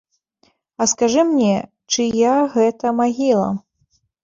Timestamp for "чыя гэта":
1.91-2.97